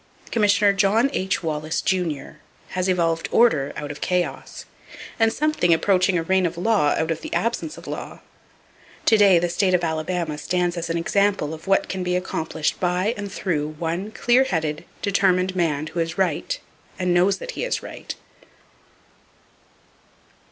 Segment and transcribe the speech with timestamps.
[0.31, 1.43] Commissioner John H.
[1.43, 2.37] Wallace, Jr.,
[2.69, 7.31] has evolved order out of chaos,—and something approaching a reign of law out of the
[7.35, 8.21] absence of law.
[9.05, 12.79] To day the State of Alabama stands as an example of what can be accomplished
[12.79, 16.59] by and through one clear headed, determined man who is right,
[16.97, 18.15] and knows that he is right.